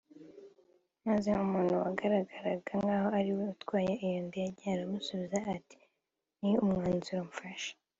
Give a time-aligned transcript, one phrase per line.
[1.07, 5.79] maze umuntu wagaragaraga nk’aho ari we utwaye iyo ndege aramusubiza ati”
[6.39, 7.73] ni umwanzuro mfashe